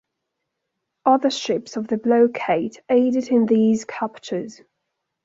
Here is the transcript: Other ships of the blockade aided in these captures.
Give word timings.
Other 1.05 1.29
ships 1.29 1.77
of 1.77 1.87
the 1.87 1.97
blockade 1.99 2.81
aided 2.89 3.27
in 3.27 3.45
these 3.45 3.85
captures. 3.85 4.59